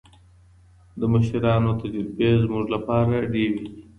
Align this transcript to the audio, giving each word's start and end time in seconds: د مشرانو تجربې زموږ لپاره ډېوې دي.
د 0.99 1.01
مشرانو 1.13 1.71
تجربې 1.81 2.31
زموږ 2.43 2.65
لپاره 2.75 3.15
ډېوې 3.31 3.59
دي. 3.69 3.75